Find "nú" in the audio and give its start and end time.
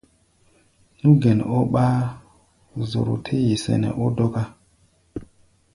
0.99-1.09